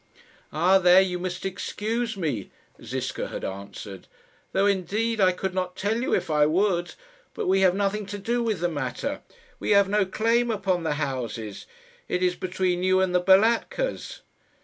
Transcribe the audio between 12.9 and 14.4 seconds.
and the Balatkas."